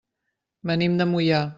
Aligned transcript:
Venim 0.71 0.97
de 1.03 1.11
Moià. 1.15 1.47